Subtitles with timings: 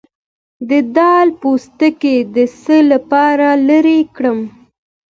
[0.69, 4.39] د دال پوستکی د څه لپاره لرې کړم؟